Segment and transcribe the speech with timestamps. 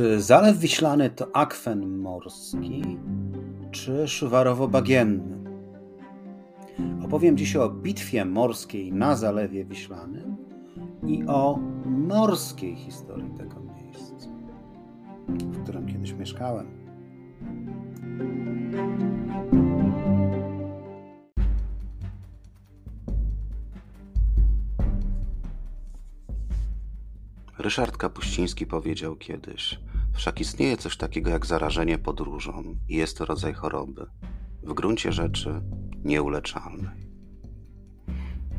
[0.00, 2.82] Czy Zalew Wiślany to akwen morski,
[3.70, 5.50] czy szuwarowo-bagienny?
[7.04, 10.36] Opowiem dziś o bitwie morskiej na Zalewie Wiślanym
[11.06, 14.28] i o morskiej historii tego miejsca,
[15.28, 16.66] w którym kiedyś mieszkałem.
[27.58, 29.80] Ryszard Kapuściński powiedział kiedyś:
[30.20, 34.06] Wszak istnieje coś takiego jak zarażenie podróżą i jest to rodzaj choroby,
[34.62, 35.62] w gruncie rzeczy
[36.04, 37.06] nieuleczalnej.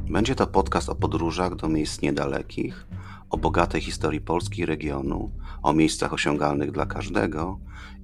[0.10, 2.88] Będzie to podcast o podróżach do miejsc niedalekich,
[3.30, 5.32] o bogatej historii Polski regionu,
[5.64, 7.60] o miejscach osiągalnych dla każdego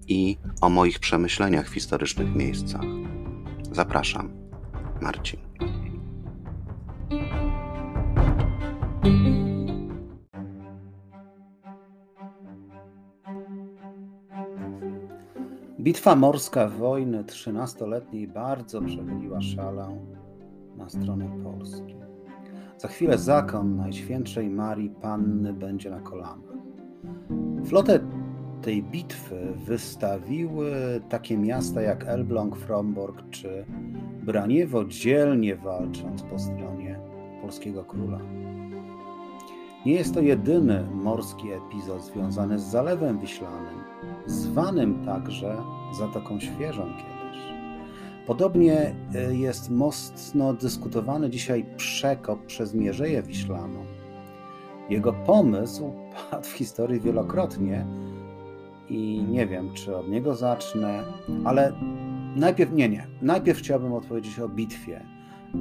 [0.07, 2.85] i o moich przemyśleniach w historycznych miejscach.
[3.71, 4.29] Zapraszam,
[5.01, 5.39] Marcin.
[15.87, 19.99] Bitwa morska wojny trzynastoletniej bardzo przechyliła szalę
[20.77, 21.95] na stronę Polski.
[22.77, 26.57] Za chwilę zakon Najświętszej Marii Panny będzie na kolanach.
[27.65, 27.99] Flotę
[28.61, 30.71] tej bitwy wystawiły
[31.09, 33.65] takie miasta jak Elbląg, Fromborg czy
[34.23, 36.99] Braniewo, dzielnie walcząc po stronie
[37.41, 38.19] polskiego króla.
[39.85, 43.79] Nie jest to jedyny morski epizod związany z Zalewem Wiślanym,
[44.25, 45.57] zwanym także
[45.93, 47.17] Zatoką Świeżą kiedyś.
[48.27, 53.85] Podobnie e, jest mocno dyskutowany dzisiaj przekop przez Mierzeję Wiślaną.
[54.89, 55.93] Jego pomysł
[56.31, 57.85] padł w historii wielokrotnie
[58.89, 61.03] i nie wiem, czy od niego zacznę,
[61.45, 61.73] ale
[62.35, 65.01] najpierw, nie, nie, najpierw chciałbym odpowiedzieć o bitwie,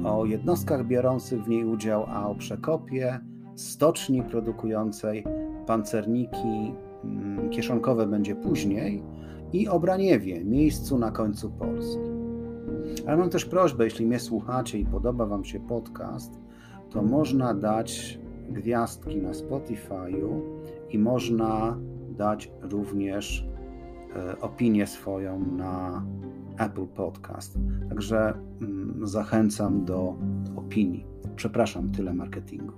[0.03, 3.19] o jednostkach biorących w niej udział, a o przekopie,
[3.55, 5.23] stoczni produkującej
[5.67, 9.03] pancerniki mm, kieszonkowe będzie później
[9.53, 12.17] i o Braniewie, miejscu na końcu Polski.
[13.07, 16.39] Ale mam też prośbę, jeśli mnie słuchacie i podoba Wam się podcast,
[16.89, 20.41] to można dać gwiazdki na Spotify'u
[20.89, 21.77] i można
[22.09, 23.47] dać również
[24.15, 26.05] e, opinię swoją na
[26.57, 27.57] Apple Podcast.
[27.89, 30.15] Także mm, zachęcam do
[30.55, 31.05] opinii.
[31.35, 32.73] Przepraszam, tyle marketingu.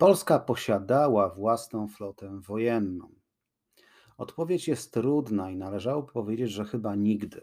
[0.00, 3.08] Polska posiadała własną flotę wojenną?
[4.18, 7.40] Odpowiedź jest trudna i należałoby powiedzieć, że chyba nigdy.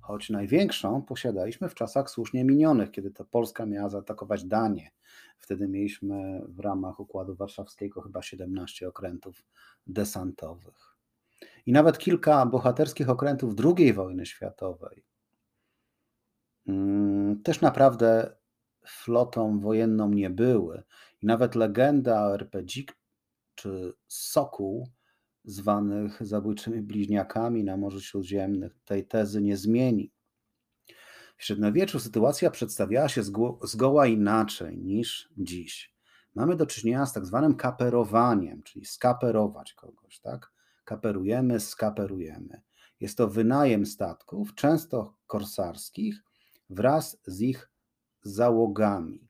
[0.00, 4.90] Choć największą posiadaliśmy w czasach słusznie minionych, kiedy to Polska miała zaatakować Danię.
[5.38, 9.44] Wtedy mieliśmy w ramach Układu Warszawskiego chyba 17 okrętów
[9.86, 10.96] desantowych
[11.66, 15.04] i nawet kilka bohaterskich okrętów II wojny światowej.
[16.66, 18.36] Mm, też naprawdę
[18.86, 20.82] flotą wojenną nie były.
[21.22, 22.96] I nawet legenda o RP Dzik
[23.54, 24.88] czy Sokół,
[25.44, 30.12] zwanych zabójczymi bliźniakami na Morzu Śródziemnym, tej tezy nie zmieni.
[31.36, 33.22] W średniowieczu sytuacja przedstawiała się
[33.62, 35.94] zgoła inaczej niż dziś.
[36.34, 40.52] Mamy do czynienia z tak zwanym kaperowaniem, czyli skaperować kogoś, tak?
[40.84, 42.62] kaperujemy, skaperujemy.
[43.00, 46.24] Jest to wynajem statków, często korsarskich,
[46.70, 47.70] wraz z ich
[48.24, 49.28] załogami.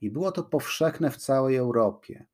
[0.00, 2.26] I było to powszechne w całej Europie.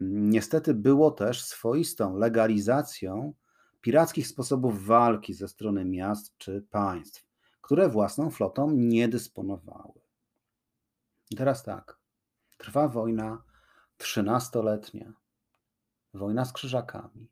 [0.00, 3.34] Niestety było też swoistą legalizacją
[3.80, 7.26] pirackich sposobów walki ze strony miast czy państw,
[7.60, 10.00] które własną flotą nie dysponowały.
[11.30, 11.98] I teraz tak,
[12.58, 13.42] trwa wojna
[13.96, 15.12] trzynastoletnia,
[16.14, 17.30] wojna z krzyżakami.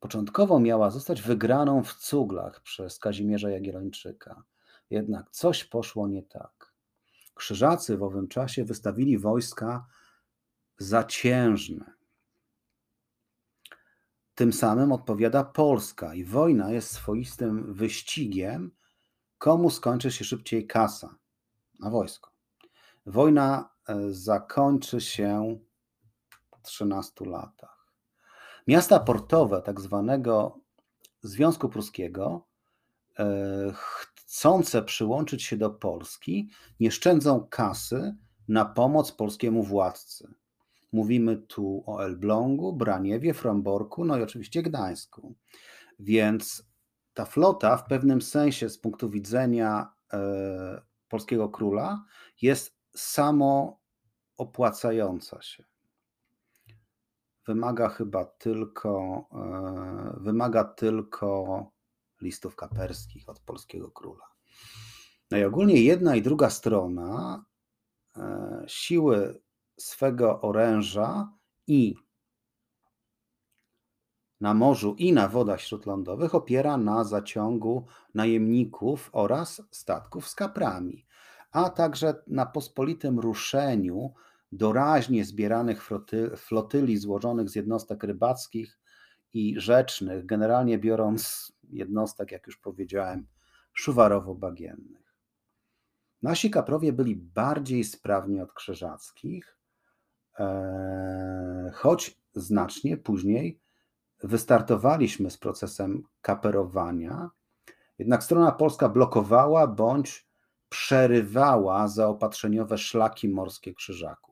[0.00, 4.42] Początkowo miała zostać wygraną w cuglach przez Kazimierza Jagiellończyka.
[4.90, 6.69] Jednak coś poszło nie tak.
[7.40, 9.86] Krzyżacy w owym czasie wystawili wojska
[10.78, 11.92] zaciężne.
[14.34, 18.70] Tym samym odpowiada Polska i wojna jest swoistym wyścigiem,
[19.38, 21.14] komu skończy się szybciej kasa
[21.78, 22.30] na wojsko.
[23.06, 25.58] Wojna e, zakończy się
[26.50, 27.86] po 13 latach.
[28.66, 30.58] Miasta portowe tak zwanego
[31.22, 32.46] Związku Pruskiego,
[33.18, 33.24] e,
[34.30, 36.50] chcące przyłączyć się do Polski,
[36.80, 38.16] nie szczędzą kasy
[38.48, 40.34] na pomoc polskiemu władcy.
[40.92, 45.34] Mówimy tu o Elblągu, Braniewie, Fromborku, no i oczywiście Gdańsku.
[45.98, 46.66] Więc
[47.14, 52.04] ta flota w pewnym sensie z punktu widzenia e, polskiego króla
[52.42, 53.80] jest samo
[54.36, 55.64] opłacająca się
[57.46, 61.66] wymaga chyba tylko, e, wymaga tylko
[62.22, 64.24] listów kaperskich od polskiego króla.
[65.30, 67.44] No i ogólnie jedna i druga strona
[68.16, 69.42] e, siły
[69.78, 71.32] swego oręża
[71.66, 71.94] i
[74.40, 81.06] na morzu i na wodach śródlądowych opiera na zaciągu najemników oraz statków z kaprami,
[81.52, 84.14] a także na pospolitym ruszeniu
[84.52, 85.88] doraźnie zbieranych
[86.36, 88.78] flotyli złożonych z jednostek rybackich
[89.32, 93.26] i rzecznych, generalnie biorąc jednostek, jak już powiedziałem,
[93.74, 95.14] szuwarowo-bagiennych.
[96.22, 99.56] Nasi kaprowie byli bardziej sprawni od krzyżackich,
[100.38, 103.60] e, choć znacznie później
[104.22, 107.30] wystartowaliśmy z procesem kaperowania,
[107.98, 110.30] jednak strona polska blokowała bądź
[110.68, 114.30] przerywała zaopatrzeniowe szlaki morskie krzyżaków.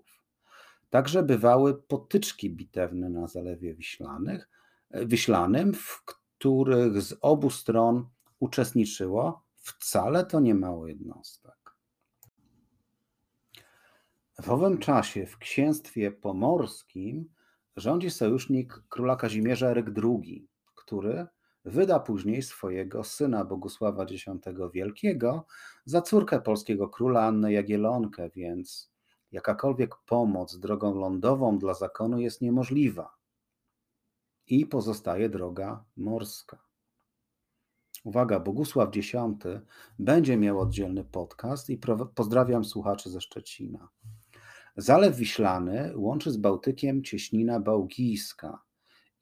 [0.91, 4.49] Także bywały potyczki bitewne na Zalewie Wiślanych,
[4.91, 6.05] Wiślanym, w
[6.39, 8.09] których z obu stron
[8.41, 11.77] uczestniczyło wcale to nie mało jednostek.
[14.43, 17.31] W owym czasie w księstwie pomorskim
[17.77, 21.27] rządzi sojusznik króla Kazimierza Eryk II, który
[21.65, 24.25] wyda później swojego syna Bogusława X
[24.73, 25.47] Wielkiego
[25.85, 28.93] za córkę polskiego króla Annę Jagielonkę, więc
[29.33, 33.18] jakakolwiek pomoc drogą lądową dla zakonu jest niemożliwa
[34.49, 36.59] i pozostaje droga morska.
[38.05, 39.13] Uwaga, Bogusław X
[39.99, 41.81] będzie miał oddzielny podcast i
[42.15, 43.89] pozdrawiam słuchaczy ze Szczecina.
[44.77, 48.63] Zalew Wiślany łączy z Bałtykiem cieśnina bałgijska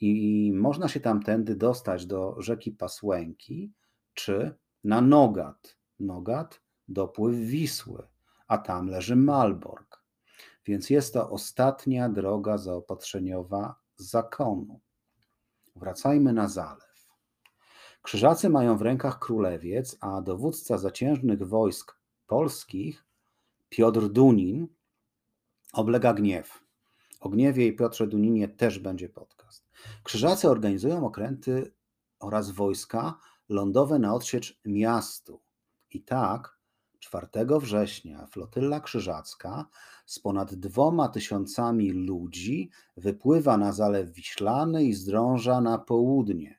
[0.01, 3.73] i można się tamtędy dostać do rzeki Pasłęki
[4.15, 5.77] czy na Nogat.
[6.01, 8.03] Nogat dopływ Wisły,
[8.49, 10.03] a tam leży Malbork.
[10.67, 14.81] Więc jest to ostatnia droga zaopatrzeniowa zakonu.
[15.77, 17.07] Wracajmy na zalew.
[18.03, 21.97] Krzyżacy mają w rękach królewiec, a dowódca zaciężnych wojsk
[22.27, 23.05] polskich,
[23.69, 24.69] Piotr Dunin,
[25.73, 26.65] oblega gniew.
[27.21, 29.71] O gniewie i Piotrze Duninie też będzie podcast.
[30.03, 31.73] Krzyżacy organizują okręty
[32.21, 33.19] oraz wojska
[33.49, 35.41] lądowe na odsiecz miastu.
[35.91, 36.56] I tak
[37.07, 37.29] 4
[37.61, 39.67] września flotylla krzyżacka
[40.07, 46.59] z ponad dwoma tysiącami ludzi wypływa na Zalew Wiślany i zdrąża na południe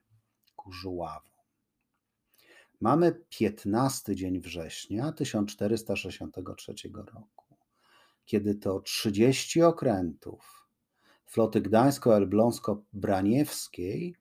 [0.55, 1.37] ku Żuławom.
[2.81, 6.73] Mamy 15 dzień września 1463
[7.13, 7.37] roku
[8.27, 10.67] kiedy to 30 okrętów
[11.25, 14.13] floty gdańsko-elbląsko-braniewskiej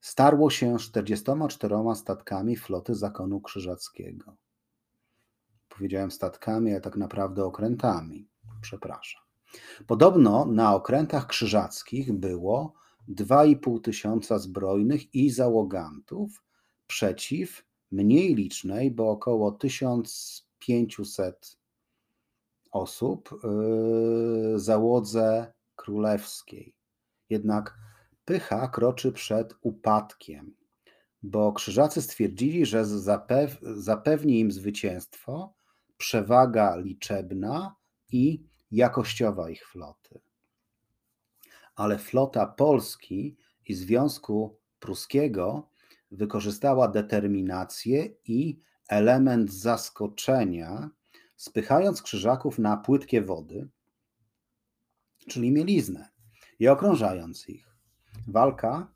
[0.00, 4.36] starło się 44 statkami floty zakonu krzyżackiego.
[5.76, 8.28] Powiedziałem statkami, ale tak naprawdę okrętami.
[8.60, 9.22] Przepraszam.
[9.86, 12.74] Podobno na okrętach krzyżackich było
[13.08, 16.44] 2,5 tysiąca zbrojnych i załogantów
[16.86, 21.58] przeciw mniej licznej, bo około 1500
[22.72, 23.40] osób
[24.52, 26.74] yy, załodze królewskiej.
[27.30, 27.78] Jednak
[28.24, 30.56] pycha kroczy przed upadkiem,
[31.22, 35.54] bo krzyżacy stwierdzili, że zapew zapewni im zwycięstwo
[35.96, 37.74] przewaga liczebna
[38.12, 40.20] i jakościowa ich floty.
[41.76, 43.36] Ale flota Polski
[43.66, 45.68] i Związku Pruskiego
[46.10, 50.90] wykorzystała determinację i element zaskoczenia,
[51.36, 53.68] spychając krzyżaków na płytkie wody,
[55.28, 56.08] czyli mieliznę,
[56.58, 57.76] i okrążając ich.
[58.28, 58.92] Walka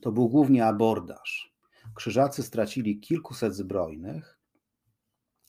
[0.00, 1.54] to był głównie abordaż.
[1.94, 4.37] Krzyżacy stracili kilkuset zbrojnych.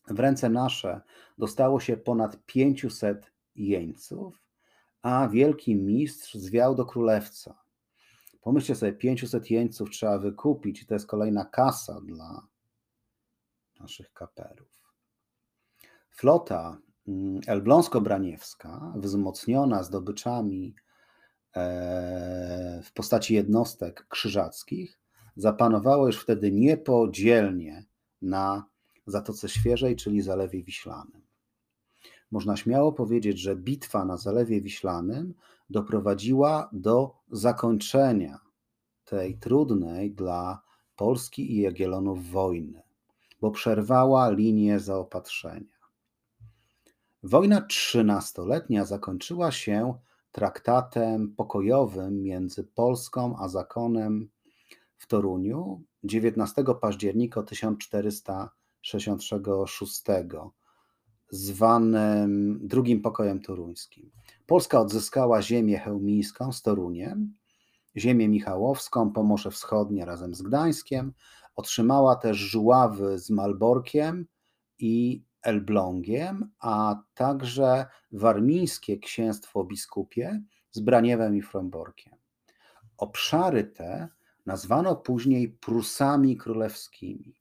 [0.09, 1.01] W ręce nasze
[1.37, 4.43] dostało się ponad 500 jeńców,
[5.01, 7.55] a wielki mistrz zwiał do królewca.
[8.41, 12.47] Pomyślcie sobie, 500 jeńców trzeba wykupić, i to jest kolejna kasa dla
[13.79, 14.93] naszych kaperów.
[16.09, 20.75] Flota mm, elbląsko-braniewska, wzmocniona zdobyczami
[21.55, 24.99] e, w postaci jednostek krzyżackich,
[25.35, 27.85] zapanowała już wtedy niepodzielnie
[28.21, 28.65] na
[29.09, 31.21] Zatoce Świeżej, czyli Zalewie Wiślanym.
[32.31, 35.33] Można śmiało powiedzieć, że bitwa na Zalewie Wiślanym
[35.69, 38.39] doprowadziła do zakończenia
[39.05, 40.61] tej trudnej dla
[40.95, 42.81] Polski i Jagiellonów wojny,
[43.41, 45.79] bo przerwała linię zaopatrzenia.
[47.23, 49.93] Wojna trzynastoletnia zakończyła się
[50.31, 54.29] traktatem pokojowym między Polską a zakonem
[54.97, 57.43] w Toruniu 19 października
[58.83, 60.03] 1466,
[61.29, 64.11] zwanym drugim pokojem toruńskim.
[64.45, 67.33] Polska odzyskała ziemię chełmińską z Toruniem,
[67.97, 71.13] ziemię Michałowską, Pomorze Wschodnie razem z Gdańskiem.
[71.55, 74.25] Otrzymała też Żuławy z Malborkiem
[74.79, 82.13] i Elblągiem, a także warmińskie księstwo biskupie z Braniewem i Fromborkiem.
[82.97, 84.07] Obszary te
[84.45, 87.38] nazwano później Prusami Królewskimi.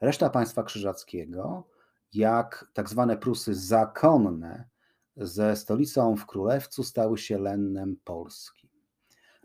[0.00, 1.68] Reszta państwa krzyżackiego,
[2.12, 4.68] jak tak zwane Prusy zakonne,
[5.16, 8.70] ze stolicą w Królewcu stały się lennem Polski.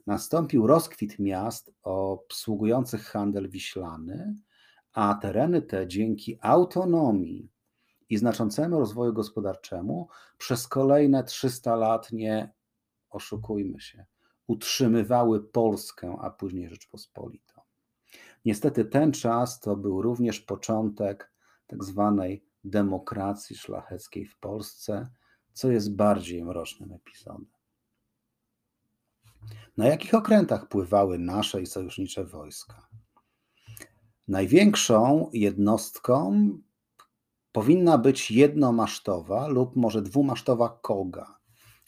[0.07, 4.35] Nastąpił rozkwit miast obsługujących handel wiślany,
[4.93, 7.51] a tereny te dzięki autonomii
[8.09, 12.53] i znaczącemu rozwoju gospodarczemu przez kolejne 300 lat nie
[13.09, 14.05] oszukujmy się,
[14.47, 17.48] utrzymywały Polskę, a później Rzeczpospolitą.
[18.45, 21.33] Niestety ten czas to był również początek
[21.67, 25.09] tak zwanej demokracji szlacheckiej w Polsce,
[25.53, 27.45] co jest bardziej mrocznym epizodem.
[29.77, 32.87] Na jakich okrętach pływały nasze i sojusznicze wojska?
[34.27, 36.49] Największą jednostką
[37.51, 41.39] powinna być jednomasztowa lub może dwumasztowa koga.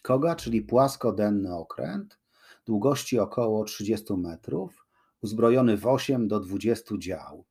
[0.03, 2.19] Koga, czyli płaskodenny okręt,
[2.65, 4.80] długości około 30 metrów,
[5.21, 7.45] uzbrojony w 8 do 20 dział.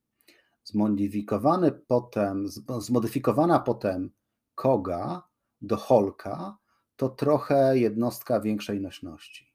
[0.65, 2.47] Zmodyfikowany potem,
[2.79, 4.11] zmodyfikowana potem
[4.55, 5.23] koga
[5.61, 6.59] do holka
[6.97, 9.55] to trochę jednostka większej nośności.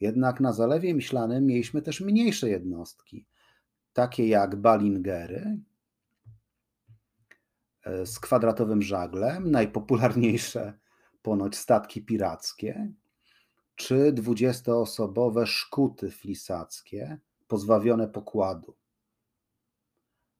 [0.00, 3.26] Jednak na Zalewie Myślanym mieliśmy też mniejsze jednostki,
[3.92, 5.58] takie jak balingery
[7.82, 10.78] e, z kwadratowym żaglem, najpopularniejsze
[11.22, 12.92] ponoć statki pirackie,
[13.76, 18.76] czy dwudziestoosobowe szkuty flisackie pozbawione pokładu.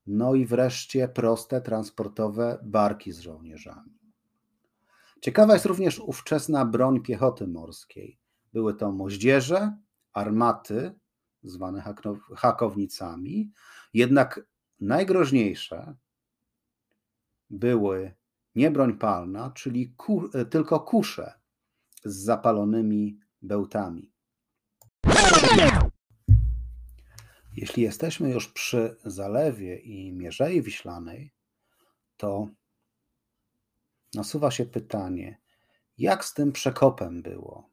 [0.06, 3.98] No i wreszcie proste transportowe barki z żołnierzami.
[5.20, 8.18] Ciekawa jest również ówczesna broń piechoty morskiej.
[8.52, 9.76] Były to moździerze,
[10.12, 10.94] armaty,
[11.42, 11.94] zwane
[12.36, 13.52] hakownicami,
[13.94, 14.46] jednak
[14.80, 15.94] najgroźniejsze
[17.50, 18.14] były
[18.54, 19.94] nie broń palna, czyli
[20.50, 21.32] tylko kusze
[22.04, 24.12] z zapalonymi bełtami.
[27.56, 31.32] Jeśli jesteśmy już przy zalewie i Mierzei Wiślanej,
[32.16, 32.48] to
[34.14, 35.40] nasuwa się pytanie,
[35.98, 37.70] jak z tym przekopem było?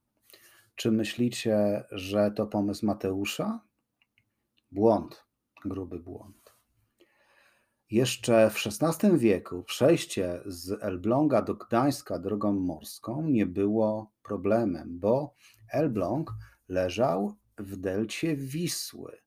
[0.75, 3.60] Czy myślicie, że to pomysł Mateusza?
[4.72, 5.25] Błąd,
[5.66, 6.54] gruby błąd.
[7.92, 15.34] Jeszcze w XVI wieku przejście z Elbląga do Gdańska drogą morską nie było problemem, bo
[15.72, 16.34] Elbląg
[16.68, 19.18] leżał w delcie Wisły,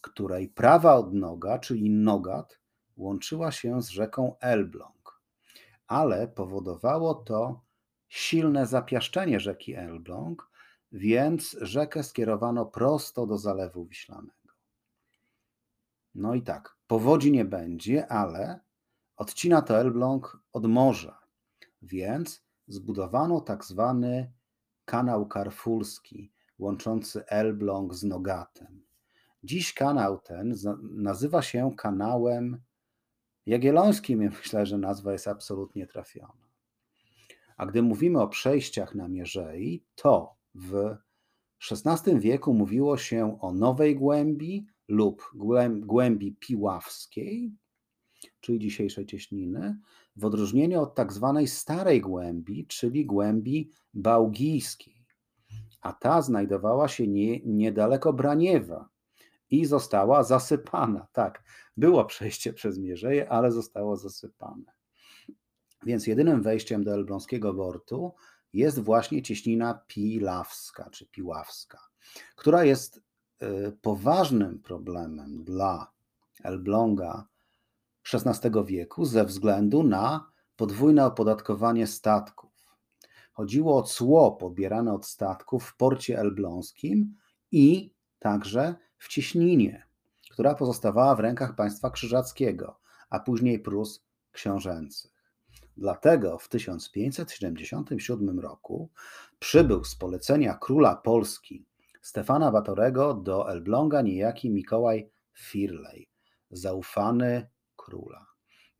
[0.00, 2.60] której prawa odnoga, czyli Nogat,
[2.96, 5.20] łączyła się z rzeką Elbląg.
[5.86, 7.60] Ale powodowało to
[8.08, 10.50] silne zapiaszczenie rzeki Elbląg,
[10.92, 14.32] więc rzekę skierowano prosto do Zalewu Wiślanego.
[16.14, 18.60] No i tak, powodzi nie będzie, ale
[19.16, 21.20] odcina to Elbląg od morza,
[21.82, 24.32] więc zbudowano tak zwany
[24.84, 28.82] kanał karfulski łączący Elbląg z Nogatem.
[29.44, 32.62] Dziś kanał ten nazywa się kanałem
[33.46, 36.50] jagiellońskim i myślę, że nazwa jest absolutnie trafiona.
[37.56, 40.96] A gdy mówimy o przejściach na Mierzei, to w
[41.70, 45.22] XVI wieku mówiło się o Nowej Głębi lub
[45.80, 47.52] Głębi Piławskiej,
[48.40, 49.78] czyli dzisiejszej cieśniny,
[50.20, 55.06] w odróżnieniu od tak zwanej Starej Głębi, czyli Głębi Bałgijskiej.
[55.80, 58.88] A ta znajdowała się nie, niedaleko Braniewa
[59.50, 61.06] i została zasypana.
[61.12, 61.42] Tak,
[61.76, 64.72] było przejście przez Mierzeję, ale zostało zasypane.
[65.86, 68.14] Więc jedynym wejściem do Elbląskiego Bortu
[68.52, 71.78] jest właśnie cieśnina Pilawska czy Piławska,
[72.36, 75.92] która jest y, poważnym problemem dla
[76.42, 77.26] Elbląga
[78.14, 82.50] XVI wieku ze względu na podwójne opodatkowanie statków.
[83.32, 87.14] Chodziło o cło pobierane od statków w porcie elbląskim
[87.52, 89.86] i także w cieśninie,
[90.30, 92.78] która pozostawała w rękach państwa krzyżackiego,
[93.10, 95.10] a później Prus książęcych.
[95.76, 98.90] Dlatego w 1577 roku
[99.38, 101.66] przybył z polecenia króla Polski
[102.02, 106.08] Stefana Batorego do Elbląga niejaki Mikołaj Firlej,
[106.50, 107.48] zaufany
[107.90, 108.26] króla.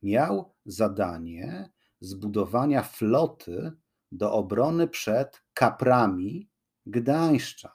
[0.02, 3.72] Miał zadanie zbudowania floty
[4.12, 6.50] do obrony przed kaprami
[6.86, 7.72] Gdańszcza,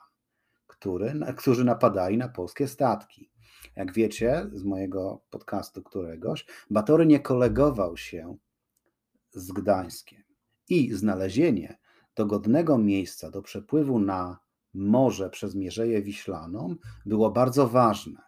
[0.66, 3.30] który, którzy napadali na polskie statki.
[3.76, 8.36] Jak wiecie z mojego podcastu któregoś, Batory nie kolegował się
[9.32, 10.22] z Gdańskiem
[10.68, 11.78] i znalezienie
[12.14, 14.38] dogodnego miejsca do przepływu na
[14.74, 16.76] morze przez Mierzeję Wiślaną
[17.06, 18.26] było bardzo ważne.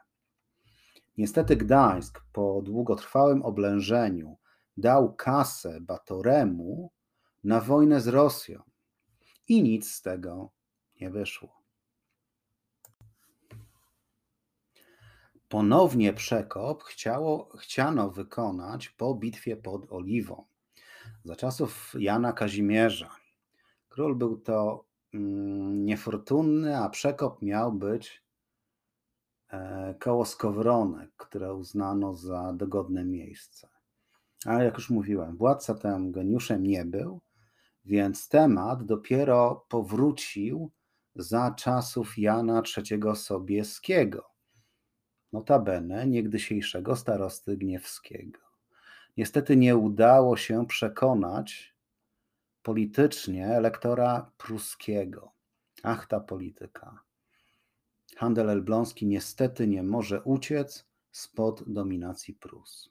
[1.18, 4.36] Niestety Gdańsk po długotrwałym oblężeniu
[4.76, 6.92] dał kasę Batoremu
[7.44, 8.62] na wojnę z Rosją
[9.48, 10.50] i nic z tego
[11.00, 11.62] nie wyszło.
[15.48, 20.44] Ponownie przekop chciało, chciano wykonać po bitwie pod Oliwą
[21.24, 23.16] za czasów Jana Kazimierza.
[23.88, 24.84] Król był to
[25.14, 28.27] mm, niefortunny, a przekop miał być
[30.00, 33.68] koło Skowronek, które uznano za dogodne miejsce.
[34.44, 37.20] Ale jak już mówiłem, władca tam geniuszem nie był,
[37.84, 40.70] więc temat dopiero powrócił
[41.16, 44.30] za czasów Jana III Sobieskiego,
[45.32, 48.40] notabene niegdysiejszego starosty Gniewskiego.
[49.16, 51.74] Niestety nie udało się przekonać
[52.62, 55.32] politycznie elektora pruskiego.
[55.82, 57.07] Ach, ta polityka.
[58.18, 62.90] Handel elbląski niestety nie może uciec spod dominacji Prus.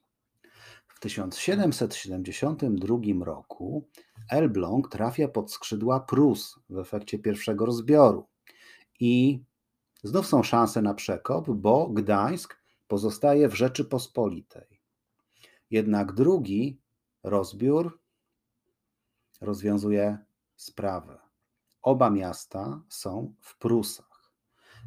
[0.87, 3.87] W 1772 roku
[4.31, 8.27] Elbląg trafia pod skrzydła Prus w efekcie pierwszego rozbioru
[8.99, 9.43] i
[10.03, 12.57] znów są szanse na przekop, bo Gdańsk
[12.87, 14.81] pozostaje w Rzeczypospolitej.
[15.71, 16.81] Jednak drugi
[17.23, 17.99] rozbiór
[19.41, 20.17] rozwiązuje
[20.55, 21.19] sprawę.
[21.81, 24.06] Oba miasta są w Prusach.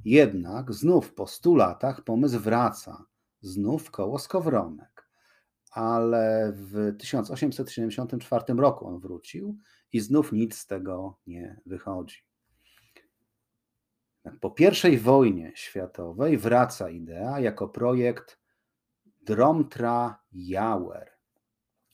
[0.04, 3.04] Jednak znów po stu latach pomysł wraca,
[3.40, 5.10] znów koło Skowronek.
[5.70, 9.58] Ale w 1874 roku on wrócił
[9.92, 12.22] i znów nic z tego nie wychodzi.
[14.40, 14.54] Po
[14.92, 18.38] I wojnie światowej wraca idea jako projekt
[19.22, 21.10] Dromtra Jauer,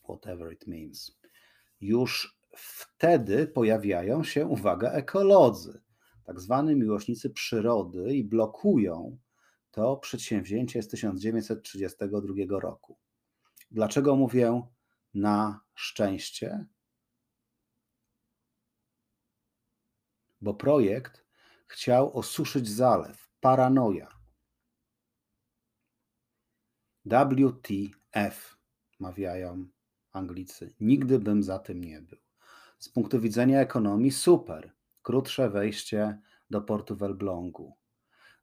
[0.02, 1.18] whatever it means.
[1.80, 5.80] Już wtedy pojawiają się, uwaga, ekolodzy,
[6.26, 9.18] tak zwani miłośnicy przyrody i blokują
[9.70, 12.98] to przedsięwzięcie z 1932 roku.
[13.70, 14.62] Dlaczego mówię
[15.14, 16.66] na szczęście?
[20.40, 21.24] Bo projekt
[21.66, 23.30] chciał osuszyć zalew.
[23.40, 24.08] Paranoja.
[27.06, 28.56] WTF,
[29.00, 29.68] mawiają
[30.12, 30.74] Anglicy.
[30.80, 32.18] Nigdy bym za tym nie był.
[32.78, 34.75] Z punktu widzenia ekonomii super.
[35.06, 36.18] Krótsze wejście
[36.50, 37.76] do portu w Elblągu.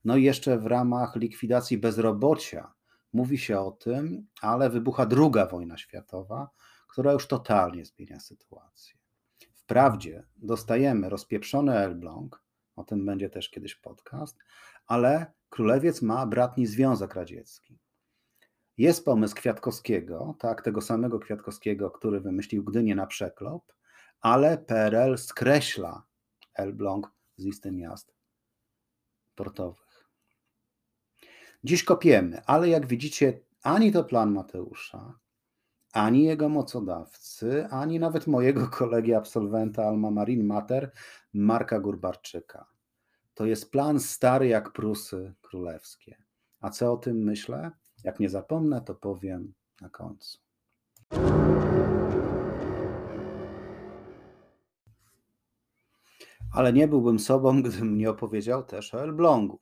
[0.06, 2.74] No i jeszcze w ramach likwidacji bezrobocia
[3.14, 6.50] mówi się o tym, ale wybucha druga wojna światowa,
[6.88, 8.96] która już totalnie zmienia sytuację.
[9.54, 12.44] Wprawdzie dostajemy rozpieprzony Elbląg,
[12.76, 14.38] o tym będzie też kiedyś podcast,
[14.88, 17.80] ale królewiec ma bratni Związek Radziecki.
[18.78, 23.74] Jest pomysł Kwiatkowskiego, tak, tego samego Kwiatkowskiego, który wymyślił Gdynię na przeklop,
[24.22, 26.04] ale PRL skreśla
[26.56, 28.14] Elbląg z listy miast
[29.36, 30.10] portowych.
[31.64, 35.20] Dziś kopiemy, ale jak widzicie, ani to plan Mateusza,
[35.94, 40.92] ani jego mocodawcy, ani nawet mojego kolegi absolwenta Alma Marin Mater,
[41.34, 42.66] Marka Gurbarczyka.
[43.34, 46.24] To jest plan stary jak Prusy królewskie.
[46.60, 47.72] A co o tym myślę?
[48.04, 50.38] Jak nie zapomnę, to powiem na końcu.
[56.54, 59.60] Ale nie byłbym sobą, gdybym nie opowiedział też o Elblągu.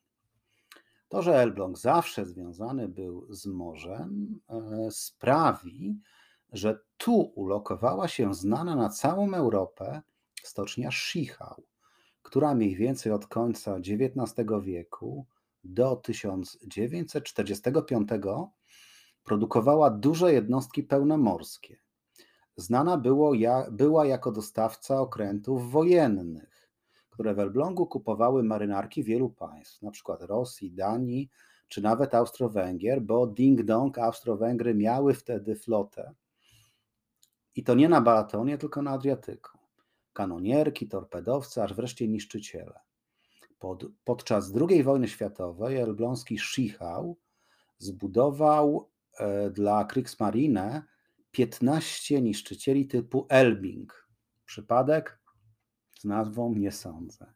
[1.07, 5.99] To, że Elbląg zawsze związany był z morzem, e, sprawi,
[6.51, 10.01] że tu ulokowała się znana na całą Europę
[10.43, 11.63] stocznia Schichau,
[12.21, 15.25] która mniej więcej od końca XIX wieku
[15.63, 18.09] do 1945
[19.23, 21.77] produkowała duże jednostki pełnomorskie.
[22.55, 23.33] Znana było,
[23.71, 26.60] była jako dostawca okrętów wojennych,
[27.11, 30.17] które w Elblągu kupowały marynarki wielu państw, np.
[30.19, 31.29] Rosji, Danii
[31.71, 36.13] czy nawet Austro-Węgier, bo ding-dong Austro-Węgry miały wtedy flotę.
[37.55, 39.57] I to nie na Balatonie, tylko na Adriatyku.
[40.13, 42.79] Kanonierki, torpedowce, aż wreszcie niszczyciele.
[43.59, 47.17] Pod, podczas II wojny światowej elbląski Schichau
[47.77, 50.83] zbudował e, dla Kriegsmarine
[51.31, 54.07] 15 niszczycieli typu Elbing.
[54.45, 55.20] Przypadek?
[56.01, 57.33] Z nazwą nie sądzę.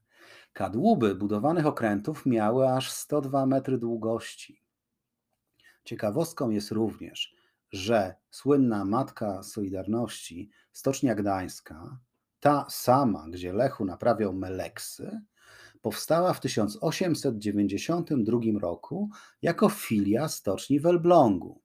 [0.53, 4.63] Kadłuby budowanych okrętów miały aż 102 metry długości.
[5.83, 7.35] Ciekawostką jest również,
[7.71, 11.99] że słynna matka Solidarności, Stocznia Gdańska,
[12.39, 15.21] ta sama, gdzie Lechu naprawiał meleksy,
[15.81, 19.09] powstała w 1892 roku
[19.41, 21.61] jako filia stoczni w Elblągu.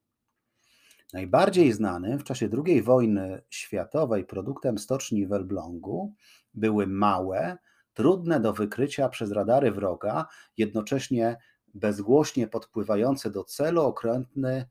[1.12, 6.14] Najbardziej znanym w czasie II wojny światowej produktem stoczni w Elblągu
[6.54, 7.58] były małe,
[7.94, 11.36] trudne do wykrycia przez radary wroga, jednocześnie
[11.74, 14.66] bezgłośnie podpływające do celu okrętny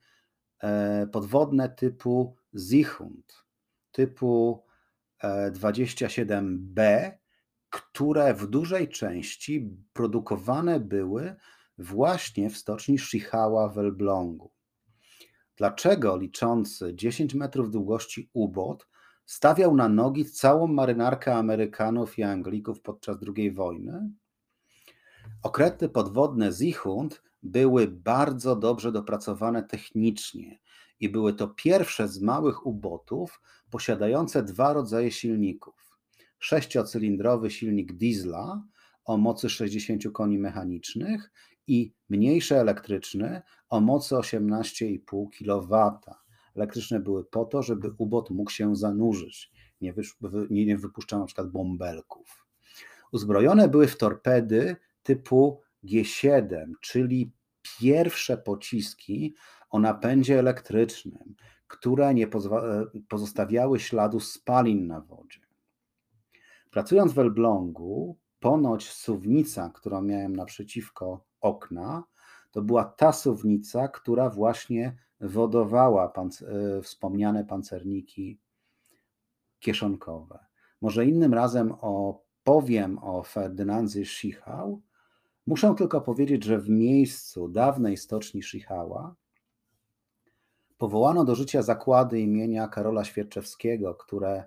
[0.64, 3.46] e, podwodne typu Zichund,
[3.92, 4.64] typu
[5.52, 7.20] 27B, e,
[7.70, 11.36] które w dużej części produkowane były
[11.78, 14.52] właśnie w stoczni Shihała w Elblągu.
[15.60, 18.88] Dlaczego liczący 10 metrów długości ubot
[19.26, 24.10] stawiał na nogi całą marynarkę Amerykanów i Anglików podczas II wojny?
[25.44, 30.60] Okręty podwodne Zichund były bardzo dobrze dopracowane technicznie
[31.00, 35.98] i były to pierwsze z małych ubotów posiadające dwa rodzaje silników.
[36.40, 38.64] Sześciocylindrowy silnik diesla
[39.06, 41.32] o mocy 60 koni mechanicznych
[41.70, 46.00] i mniejszy elektryczny o mocy 18,5 kW.
[46.56, 49.52] Elektryczne były po to, żeby ubot mógł się zanurzyć,
[49.82, 49.94] nie,
[50.50, 52.46] nie wypuszczał na przykład bąbelków.
[53.12, 57.32] Uzbrojone były w torpedy typu G7, czyli
[57.80, 59.36] pierwsze pociski
[59.70, 61.36] o napędzie elektrycznym,
[61.68, 62.28] które nie
[63.10, 65.40] pozostawiały śladu spalin na wodzie.
[66.72, 72.04] Pracując w Elblągu, ponoć suwnica, którą miałem naprzeciwko okna,
[72.52, 78.40] to była ta suwnica, która właśnie wodowała panc e, wspomniane pancerniki
[79.60, 80.46] kieszonkowe.
[80.82, 84.82] Może innym razem opowiem o Ferdynandzie Schichał.
[85.48, 89.16] Muszę tylko powiedzieć, że w miejscu dawnej stoczni Schichała
[90.78, 94.44] powołano do życia zakłady imienia Karola Świerczewskiego, które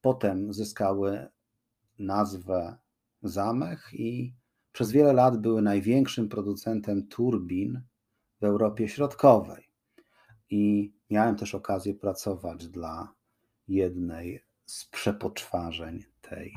[0.00, 1.26] potem zyskały
[1.98, 2.76] nazwę
[3.22, 4.34] Zamech i
[4.76, 7.82] przez wiele lat były największym producentem turbin
[8.40, 9.68] w Europie Środkowej.
[10.50, 13.14] I miałem też okazję pracować dla
[13.68, 16.54] jednej z przepoczwarzeń tej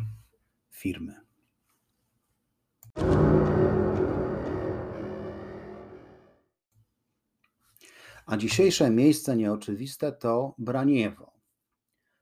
[0.69, 1.15] firmy.
[8.25, 11.33] A dzisiejsze miejsce nieoczywiste to Braniewo,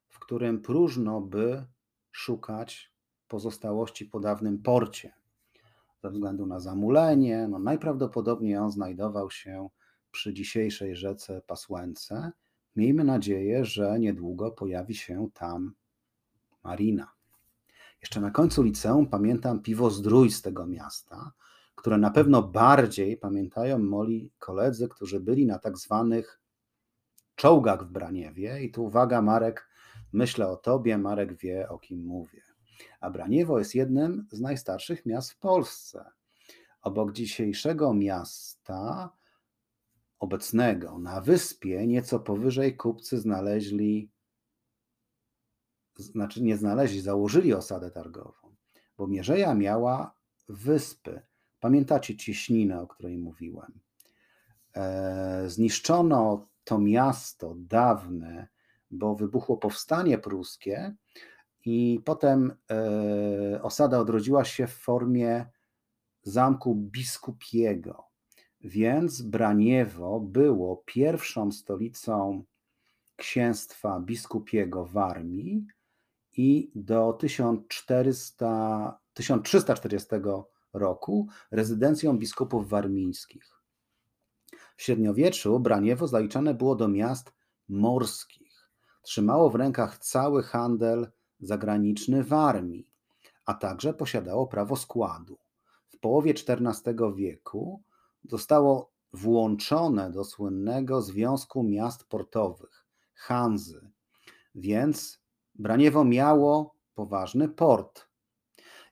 [0.08, 1.66] w którym próżno by
[2.12, 2.92] szukać
[3.28, 5.27] pozostałości po dawnym porcie.
[6.04, 9.70] Ze względu na zamulenie, no najprawdopodobniej on znajdował się
[10.12, 12.32] przy dzisiejszej rzece Pasłęce.
[12.76, 15.74] Miejmy nadzieję, że niedługo pojawi się tam
[16.64, 17.12] marina.
[18.02, 21.32] Jeszcze na końcu liceum pamiętam piwo zdrój z tego miasta,
[21.76, 26.40] które na pewno bardziej pamiętają moi koledzy, którzy byli na tak zwanych
[27.36, 28.64] czołgach w Braniewie.
[28.64, 29.70] I tu uwaga, Marek,
[30.14, 32.47] myślę o tobie, Marek wie, o kim mówię.
[33.00, 36.06] A Braniewo jest jednym z najstarszych miast w Polsce.
[36.82, 39.12] Obok dzisiejszego miasta,
[40.20, 44.12] obecnego na wyspie, nieco powyżej kupcy znaleźli,
[45.96, 48.56] znaczy nie znaleźli, założyli osadę targową,
[48.98, 50.16] bo Mierzeja miała
[50.50, 51.22] wyspy.
[51.60, 53.80] Pamiętacie cieśninę, o której mówiłem?
[54.76, 58.48] E, zniszczono to miasto dawne,
[58.92, 60.96] bo wybuchło powstanie pruskie
[61.66, 65.46] i potem e, osada odrodziła się w formie
[66.24, 68.04] zamku biskupiego.
[68.62, 72.44] Więc Braniewo było pierwszą stolicą
[73.16, 75.68] księstwa biskupiego w Armii
[76.38, 80.08] i do 1400, 1340
[80.74, 83.58] roku rezydencją biskupów warmińskich.
[84.78, 87.34] W średniowieczu Braniewo zaliczane było do miast
[87.70, 88.70] morskich.
[89.02, 92.88] Trzymało w rękach cały handel zagraniczny w armii,
[93.46, 95.38] a także posiadało prawo składu.
[95.90, 97.82] W połowie XIV wieku
[98.24, 103.90] zostało włączone do słynnego Związku Miast Portowych, Hanzy,
[104.56, 105.20] więc
[105.60, 108.08] Braniewo miało poważny port.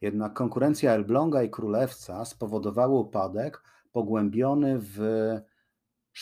[0.01, 4.99] Jednak konkurencja Elbląga i Królewca spowodowała upadek pogłębiony w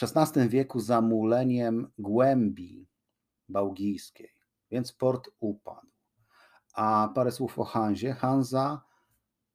[0.02, 2.88] XVI wieku zamuleniem głębi
[3.50, 4.30] bałgijskiej,
[4.72, 5.93] więc port upadł.
[6.74, 8.14] A parę słów o Hanzie.
[8.14, 8.82] Hanza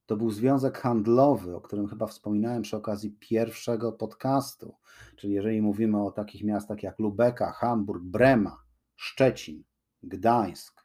[0.07, 4.76] to był związek handlowy, o którym chyba wspominałem przy okazji pierwszego podcastu.
[5.16, 8.62] Czyli jeżeli mówimy o takich miastach jak Lubeka, Hamburg, Brema,
[8.96, 9.64] Szczecin,
[10.02, 10.85] Gdańsk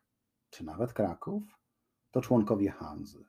[0.49, 1.43] czy nawet Kraków,
[2.11, 3.25] to członkowie Hanzy.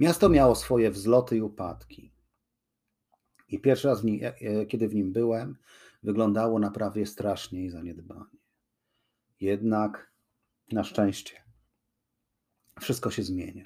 [0.00, 2.12] Miasto miało swoje wzloty i upadki.
[3.48, 5.56] I pierwszy raz, w nim, e, e, kiedy w nim byłem,
[6.02, 8.38] wyglądało na prawie strasznie i zaniedbanie.
[9.40, 10.09] Jednak
[10.72, 11.40] na szczęście
[12.80, 13.64] wszystko się zmienia.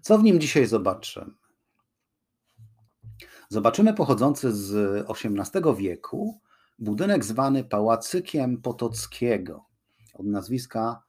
[0.00, 1.32] Co w nim dzisiaj zobaczymy?
[3.48, 4.74] Zobaczymy pochodzący z
[5.10, 6.40] XVIII wieku
[6.78, 9.64] budynek zwany Pałacykiem Potockiego
[10.14, 11.02] od nazwiska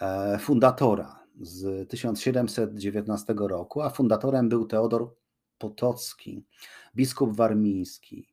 [0.00, 5.14] e, fundatora z 1719 roku, a fundatorem był Teodor
[5.58, 6.46] Potocki,
[6.96, 8.28] biskup warmiński.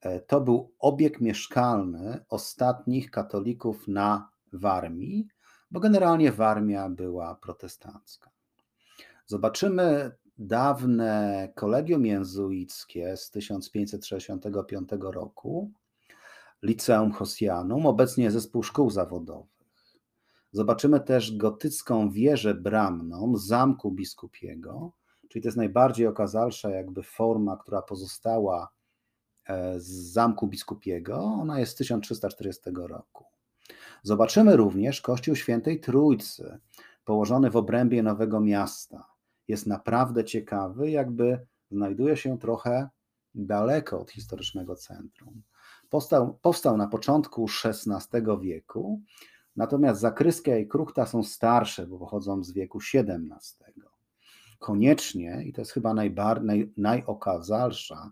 [0.00, 5.28] E, to był obieg mieszkalny ostatnich katolików na Warmii,
[5.70, 8.30] bo generalnie Warmia była protestancka.
[9.26, 15.70] Zobaczymy dawne kolegium jezuickie z 1565 roku,
[16.62, 19.52] Liceum Hosianum, obecnie zespół szkół zawodowych.
[20.52, 24.92] Zobaczymy też gotycką wieżę bramną zamku biskupiego,
[25.28, 28.68] czyli to jest najbardziej okazalsza jakby forma, która pozostała
[29.44, 31.16] e, z zamku biskupiego.
[31.16, 33.31] Ona jest z 1340 roku.
[34.02, 36.58] Zobaczymy również kościół świętej Trójcy,
[37.04, 39.06] położony w obrębie Nowego Miasta.
[39.48, 42.88] Jest naprawdę ciekawy, jakby znajduje się trochę
[43.34, 45.42] daleko od historycznego centrum.
[45.90, 49.00] Powstał, powstał na początku XVI wieku,
[49.56, 53.82] natomiast zakryskia i kruchta są starsze, bo pochodzą z wieku XVII.
[54.58, 58.10] Koniecznie, i to jest chyba najbar, naj, najokazalsza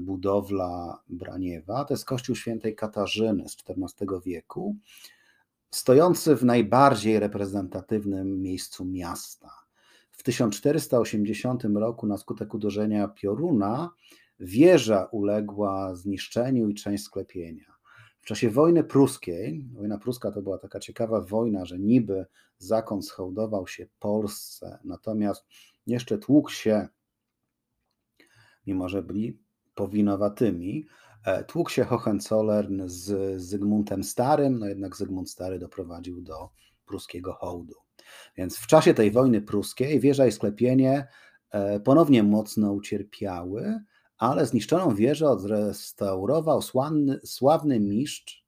[0.00, 4.76] budowla Braniewa, to jest kościół świętej Katarzyny z XIV wieku,
[5.70, 9.50] stojący w najbardziej reprezentatywnym miejscu miasta.
[10.10, 13.90] W 1480 roku na skutek uderzenia pioruna
[14.40, 17.74] wieża uległa zniszczeniu i część sklepienia.
[18.20, 22.26] W czasie wojny pruskiej, wojna pruska to była taka ciekawa wojna, że niby
[22.58, 25.46] zakon schołdował się Polsce, natomiast
[25.86, 26.88] jeszcze tłukł się,
[28.68, 29.38] mimo że byli
[29.74, 30.86] powinowatymi,
[31.24, 36.50] e, tłukł się Hohenzollern z Zygmuntem Starym, no jednak Zygmunt Stary doprowadził do
[36.86, 37.74] pruskiego hołdu.
[38.36, 41.06] Więc w czasie tej wojny pruskiej wieża i sklepienie
[41.50, 43.80] e, ponownie mocno ucierpiały,
[44.18, 48.44] ale zniszczoną wieżę odrestaurował sławny, sławny mistrz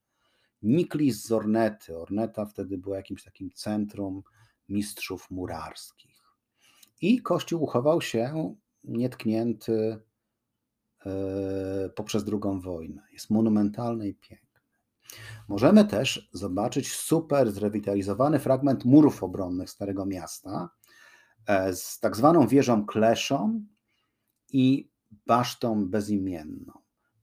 [0.62, 1.98] Niklis z Ornety.
[1.98, 4.22] Orneta wtedy była jakimś takim centrum
[4.68, 6.22] mistrzów murarskich.
[7.00, 8.54] I kościół uchował się
[8.84, 9.98] nietknięty
[11.94, 13.02] poprzez II wojnę.
[13.12, 14.60] Jest monumentalny i piękny.
[15.48, 20.70] Możemy też zobaczyć super zrewitalizowany fragment murów obronnych Starego Miasta
[21.46, 23.64] e, z tak zwaną wieżą kleszą
[24.52, 24.90] i
[25.26, 26.72] basztą bezimienną.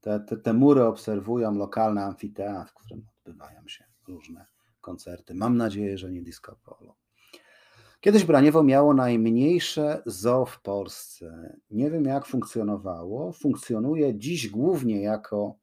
[0.01, 4.45] Te, te, te mury obserwują lokalny amfiteatr, w którym odbywają się różne
[4.81, 5.33] koncerty.
[5.33, 6.95] Mam nadzieję, że nie disco polo.
[8.07, 11.57] Kiedyś Braniewo miało najmniejsze zoo w Polsce.
[11.71, 13.31] Nie wiem, jak funkcjonowało.
[13.31, 15.55] Funkcjonuje dziś głównie jako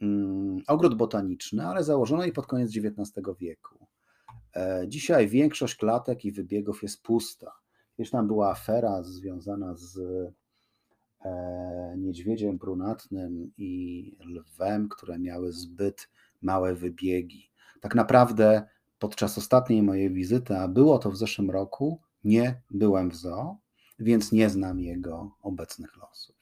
[0.00, 3.86] mm, ogród botaniczny, ale założono i pod koniec XIX wieku.
[4.56, 7.52] E, dzisiaj większość klatek i wybiegów jest pusta.
[7.96, 9.98] Kiedyś tam była afera związana z
[11.24, 16.08] E, niedźwiedziem brunatnym i lwem, które miały zbyt
[16.42, 17.50] małe wybiegi.
[17.80, 18.62] Tak naprawdę
[19.02, 23.56] podczas ostatniej mojej wizyty, a było to w zeszłym roku, nie byłem w zoo,
[23.98, 26.36] więc nie znam jego obecnych losów.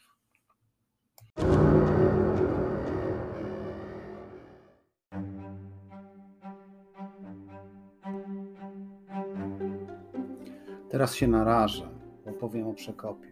[10.90, 11.88] Teraz się narażę,
[12.26, 13.30] bo powiem o przekopie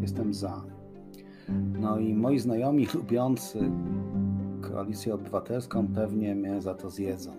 [0.00, 0.64] jestem za.
[1.80, 3.70] No i moi znajomi lubiący
[4.60, 7.32] koalicję obywatelską pewnie mnie za to zjedzą.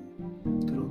[0.67, 0.86] Trudno.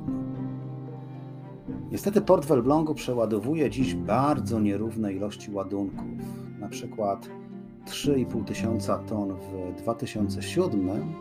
[1.90, 6.06] Niestety port w Elblągu przeładowuje dziś bardzo nierówne ilości ładunków.
[6.60, 7.28] Na przykład
[7.86, 11.14] 3,5 tysiąca ton w 2007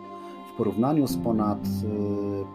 [0.54, 1.68] w porównaniu z ponad y,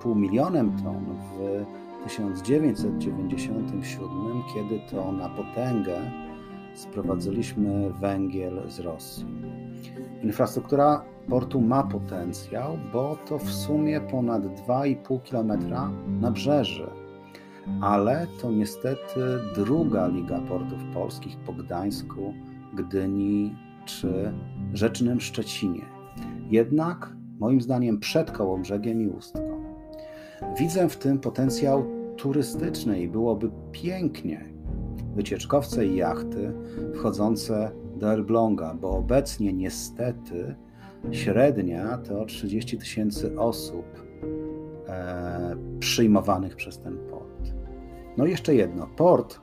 [0.02, 1.66] pół milionem ton w
[2.04, 6.12] 1997, kiedy to na potęgę
[6.74, 9.26] sprowadziliśmy węgiel z Rosji.
[10.24, 15.52] Infrastruktura portu ma potencjał, bo to w sumie ponad 2,5 km
[16.22, 16.88] nabrzeży,
[17.82, 19.20] ale to niestety
[19.56, 22.34] druga liga portów polskich po Gdańsku,
[22.74, 24.34] Gdyni czy
[24.74, 25.86] Rzecznym Szczecinie.
[26.50, 29.64] Jednak moim zdaniem przed Kołobrzegiem i Ustką.
[30.60, 31.86] Widzę w tym potencjał
[32.18, 34.46] turystyczny i byłoby pięknie,
[35.16, 36.54] wycieczkowce i jachty
[36.94, 40.56] wchodzące do Elbląga, bo obecnie niestety
[41.12, 43.86] średnia to 30 tysięcy osób
[44.88, 47.21] e, przyjmowanych przez ten port.
[48.18, 48.88] No i jeszcze jedno.
[48.88, 49.40] Port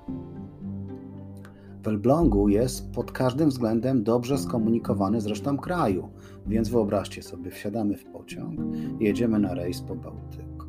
[1.82, 6.08] w Elblągu jest pod każdym względem dobrze skomunikowany z resztą kraju,
[6.46, 8.60] więc wyobraźcie sobie, wsiadamy w pociąg
[9.00, 10.66] jedziemy na rejs po Bałtyku.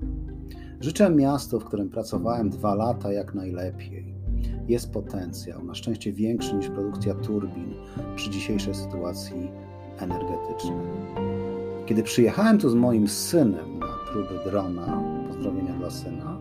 [0.79, 4.15] Życzę miastu, w którym pracowałem dwa lata, jak najlepiej
[4.67, 7.73] jest potencjał, na szczęście większy niż produkcja turbin
[8.15, 9.51] przy dzisiejszej sytuacji
[9.97, 10.87] energetycznej.
[11.85, 16.38] Kiedy przyjechałem tu z moim synem na próby drona, pozdrowienia dla syna,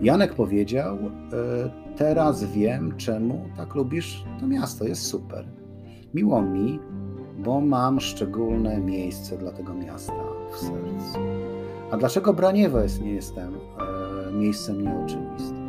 [0.00, 5.48] Janek powiedział: e, Teraz wiem, czemu tak lubisz to miasto, jest super.
[6.14, 6.80] Miło mi,
[7.38, 10.12] bo mam szczególne miejsce dla tego miasta
[10.52, 11.18] w sercu.
[11.90, 15.68] A dlaczego Braniewo jest, nie jestem e, miejscem nieoczywistym?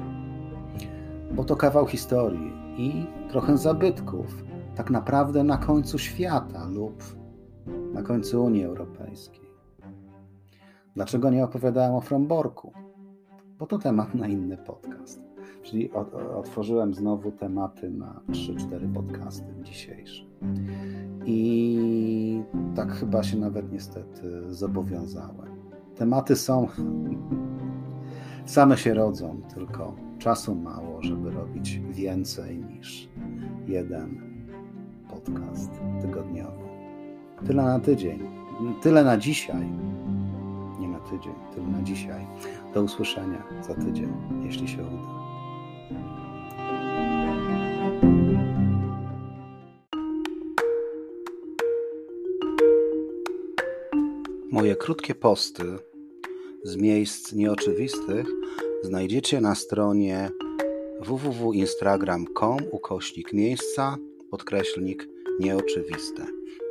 [1.31, 4.43] Bo to kawał historii i trochę zabytków,
[4.75, 7.03] tak naprawdę na końcu świata lub
[7.93, 9.49] na końcu Unii Europejskiej.
[10.95, 12.73] Dlaczego nie opowiadałem o Fromborku?
[13.59, 15.21] Bo to temat na inny podcast.
[15.63, 15.91] Czyli
[16.35, 20.23] otworzyłem znowu tematy na 3-4 podcasty dzisiejsze.
[21.25, 22.43] I
[22.75, 25.49] tak chyba się nawet niestety zobowiązałem.
[25.95, 26.67] Tematy są,
[28.45, 33.09] same się rodzą, tylko czasu mało, żeby robić więcej niż
[33.67, 34.21] jeden
[35.09, 36.69] podcast tygodniowo.
[37.47, 38.19] Tyle na tydzień,
[38.81, 39.69] tyle na dzisiaj.
[41.09, 42.27] Tydzień, tyle na dzisiaj.
[42.73, 45.19] Do usłyszenia za tydzień, jeśli się uda.
[54.51, 55.63] Moje krótkie posty
[56.63, 58.27] z miejsc nieoczywistych
[58.83, 60.31] znajdziecie na stronie
[60.99, 63.97] www.instagram.com ukośnik miejsca
[64.31, 65.07] podkreślnik
[65.39, 66.25] nieoczywiste.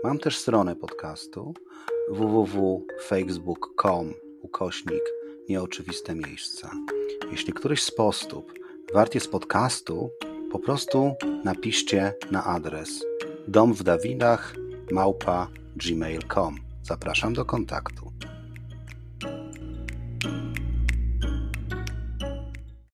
[0.05, 1.55] Mam też stronę podcastu
[2.11, 5.03] www.facebook.com ukośnik
[5.49, 6.71] nieoczywiste miejsca.
[7.33, 8.45] Jeśli któryś z postów
[8.95, 10.11] wart jest podcastu,
[10.53, 13.05] po prostu napiszcie na adres
[13.49, 14.55] dom w Dawidach
[14.91, 16.57] małpa gmail.com.
[16.83, 18.13] Zapraszam do kontaktu.